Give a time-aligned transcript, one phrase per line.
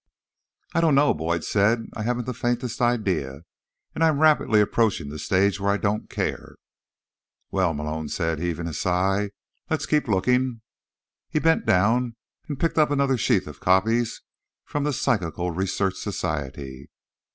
[0.73, 1.85] "I don't know," Boyd said.
[1.93, 3.41] "I haven't the faintest idea.
[3.93, 6.55] And I'm rapidly approaching the stage where I don't care."
[7.51, 9.29] "Well," Malone said, heaving a sigh,
[9.69, 10.61] "let's keep looking."
[11.29, 12.15] He bent down
[12.47, 14.23] and picked up another sheaf of copies
[14.65, 16.89] from the Psychical Research Society.